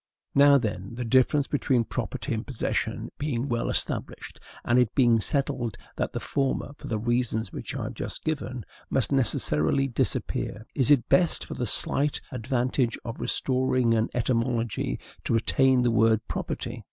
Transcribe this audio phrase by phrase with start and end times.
[0.33, 5.77] Now, then, the difference between property and possession being well established, and it being settled
[5.95, 10.89] that the former, for the reasons which I have just given, must necessarily disappear, is
[10.89, 16.79] it best, for the slight advantage of restoring an etymology, to retain the word PROPERTY?